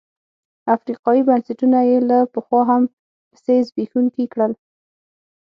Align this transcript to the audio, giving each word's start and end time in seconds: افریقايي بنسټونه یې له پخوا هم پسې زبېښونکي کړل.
افریقايي 0.75 1.21
بنسټونه 1.27 1.79
یې 1.89 1.97
له 2.09 2.17
پخوا 2.33 2.61
هم 2.69 2.81
پسې 3.31 3.55
زبېښونکي 3.67 4.25
کړل. 4.33 4.51